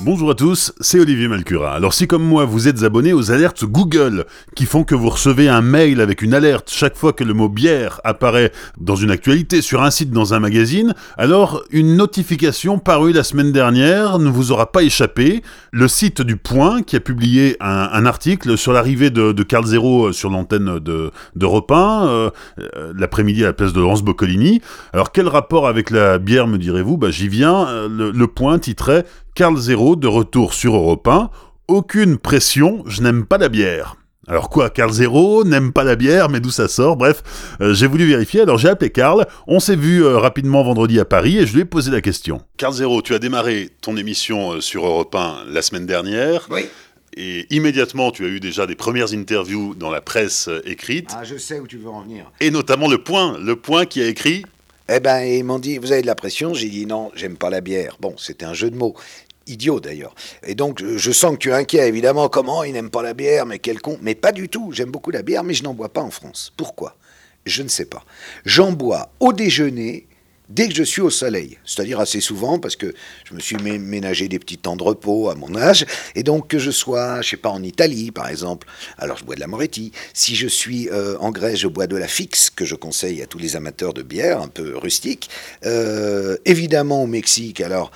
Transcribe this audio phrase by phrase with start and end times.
[0.00, 1.72] Bonjour à tous, c'est Olivier Malcura.
[1.72, 5.48] Alors si comme moi vous êtes abonné aux alertes Google, qui font que vous recevez
[5.48, 9.60] un mail avec une alerte chaque fois que le mot bière apparaît dans une actualité,
[9.60, 14.52] sur un site, dans un magazine, alors une notification parue la semaine dernière ne vous
[14.52, 15.42] aura pas échappé.
[15.72, 20.30] Le site du Point, qui a publié un, article sur l'arrivée de, Carl Zero sur
[20.30, 24.62] l'antenne de, de 1, euh, euh, l'après-midi à la place de Laurence Boccolini.
[24.92, 26.96] Alors quel rapport avec la bière me direz-vous?
[26.96, 31.30] Bah j'y viens, euh, le Point titrait Carl Zero de retour sur Europe 1.
[31.68, 33.96] Aucune pression, je n'aime pas la bière.
[34.28, 36.96] Alors quoi, Carl Zero n'aime pas la bière, mais d'où ça sort?
[36.96, 37.22] Bref,
[37.62, 41.06] euh, j'ai voulu vérifier, alors j'ai appelé Carl, on s'est vu euh, rapidement vendredi à
[41.06, 42.42] Paris et je lui ai posé la question.
[42.58, 46.46] Carl Zero, tu as démarré ton émission euh, sur Europe 1 la semaine dernière.
[46.50, 46.66] Oui.
[47.16, 51.10] Et immédiatement, tu as eu déjà des premières interviews dans la presse écrite.
[51.16, 52.30] Ah, je sais où tu veux en venir.
[52.40, 54.44] Et notamment Le Point, Le Point qui a écrit
[54.88, 57.50] eh ben, ils m'ont dit, vous avez de la pression J'ai dit, non, j'aime pas
[57.50, 57.96] la bière.
[58.00, 58.94] Bon, c'était un jeu de mots
[59.46, 60.14] idiot d'ailleurs.
[60.46, 62.28] Et donc, je sens que tu es inquiet, évidemment.
[62.28, 63.98] Comment Il n'aime pas la bière, mais quel con.
[64.02, 64.72] Mais pas du tout.
[64.72, 66.52] J'aime beaucoup la bière, mais je n'en bois pas en France.
[66.56, 66.96] Pourquoi?
[67.46, 68.04] Je ne sais pas.
[68.44, 70.07] J'en bois au déjeuner
[70.48, 74.28] dès que je suis au soleil, c'est-à-dire assez souvent parce que je me suis ménagé
[74.28, 77.36] des petits temps de repos à mon âge, et donc que je sois, je sais
[77.36, 78.66] pas, en Italie par exemple,
[78.98, 79.92] alors je bois de la Moretti.
[80.14, 83.26] Si je suis euh, en Grèce, je bois de la Fixe que je conseille à
[83.26, 85.30] tous les amateurs de bière, un peu rustique.
[85.64, 87.90] Euh, évidemment au Mexique, alors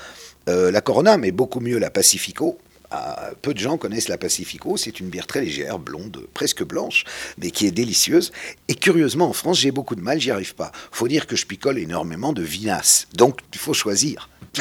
[0.48, 2.58] euh, la Corona, mais beaucoup mieux la Pacifico.
[2.94, 4.76] Ah, peu de gens connaissent la Pacifico.
[4.76, 7.04] C'est une bière très légère, blonde, presque blanche,
[7.38, 8.32] mais qui est délicieuse.
[8.68, 10.72] Et curieusement, en France, j'ai beaucoup de mal, j'y arrive pas.
[10.90, 13.08] Faut dire que je picole énormément de vinasse.
[13.14, 14.28] Donc, il faut choisir.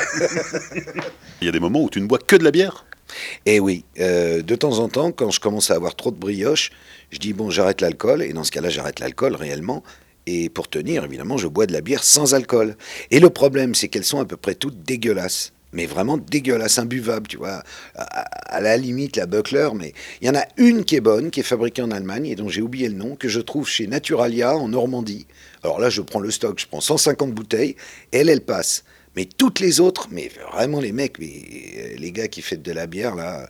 [1.42, 2.86] il y a des moments où tu ne bois que de la bière?
[3.46, 6.72] Eh oui, euh, de temps en temps, quand je commence à avoir trop de brioche,
[7.09, 8.22] je dis bon, j'arrête l'alcool.
[8.22, 9.84] Et dans ce cas-là, j'arrête l'alcool réellement.
[10.25, 12.78] Et pour tenir, évidemment, je bois de la bière sans alcool.
[13.09, 17.28] Et le problème, c'est qu'elles sont à peu près toutes dégueulasses mais vraiment dégueulasse, imbuvable,
[17.28, 17.64] tu vois.
[17.96, 21.40] À, la limite, la Buckler, mais il y en a une qui est bonne, qui
[21.40, 24.56] est fabriquée en Allemagne et dont j'ai oublié le nom, que je trouve chez Naturalia
[24.56, 25.26] en Normandie.
[25.64, 27.76] Alors là, je prends le stock, je prends 150 bouteilles,
[28.12, 28.84] elle, elle passe.
[29.16, 32.88] Mais toutes les autres, mais vraiment les mecs, mais, les gars qui font de la
[32.88, 33.50] bière, là,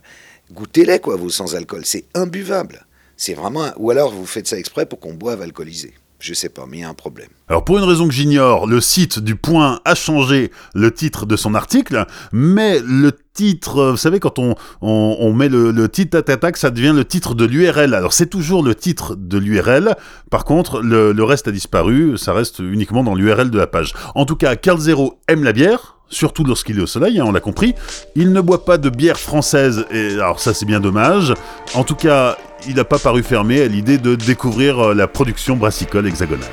[0.52, 1.84] goûtez-les, quoi, vous, sans alcool.
[1.84, 2.86] C'est imbuvable.
[3.16, 3.72] C'est vraiment.
[3.76, 5.92] Ou alors vous faites ça exprès pour qu'on boive alcoolisé.
[6.22, 7.26] Je sais pas, mais il y a un problème.
[7.48, 11.34] Alors pour une raison que j'ignore, le site du Point a changé le titre de
[11.34, 16.22] son article, mais le titre, vous savez, quand on, on, met le, le titre
[16.54, 17.92] ça devient le titre de l'URL.
[17.92, 19.96] Alors c'est toujours le titre de l'URL,
[20.30, 23.92] par contre le, le, reste a disparu, ça reste uniquement dans l'URL de la page.
[24.14, 27.32] En tout cas, Carl Zero aime la bière, surtout lorsqu'il est au soleil, hein, on
[27.32, 27.74] l'a compris.
[28.14, 31.34] Il ne boit pas de bière française, et alors ça c'est bien dommage.
[31.74, 35.56] En tout cas, il n'a pas paru fermé à l'idée de découvrir euh, la production
[35.56, 36.50] brassicole hexagonale.